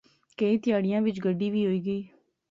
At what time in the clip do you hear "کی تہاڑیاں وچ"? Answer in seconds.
0.37-1.17